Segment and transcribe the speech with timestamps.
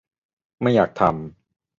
[0.61, 1.11] ไม่อยากทำ